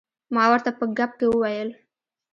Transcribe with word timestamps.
ما 0.33 0.43
ورته 0.51 0.71
په 0.79 0.85
ګپ 0.97 1.11
کې 1.19 1.27
وویل. 1.29 1.69